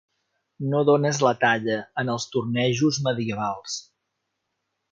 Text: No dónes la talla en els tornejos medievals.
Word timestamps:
No 0.71 0.79
dónes 0.89 1.19
la 1.25 1.33
talla 1.43 1.77
en 2.03 2.09
els 2.15 2.25
tornejos 2.37 2.99
medievals. 3.09 3.77